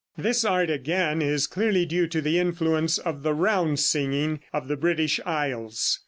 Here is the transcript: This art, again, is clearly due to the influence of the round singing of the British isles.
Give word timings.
This 0.17 0.43
art, 0.43 0.71
again, 0.71 1.21
is 1.21 1.45
clearly 1.45 1.85
due 1.85 2.07
to 2.07 2.21
the 2.21 2.39
influence 2.39 2.97
of 2.97 3.21
the 3.21 3.35
round 3.35 3.79
singing 3.79 4.39
of 4.51 4.67
the 4.67 4.75
British 4.75 5.19
isles. 5.27 5.99